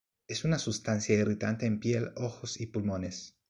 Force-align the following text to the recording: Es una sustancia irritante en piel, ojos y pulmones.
Es 0.27 0.45
una 0.45 0.57
sustancia 0.57 1.13
irritante 1.15 1.67
en 1.67 1.79
piel, 1.79 2.09
ojos 2.15 2.59
y 2.59 2.65
pulmones. 2.65 3.37